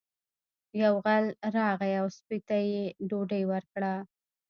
یو 0.81 0.93
غل 1.05 1.25
راغی 1.57 1.91
او 2.01 2.07
سپي 2.17 2.37
ته 2.47 2.57
یې 2.69 2.83
ډوډۍ 3.09 3.43
ورکړه. 3.51 3.93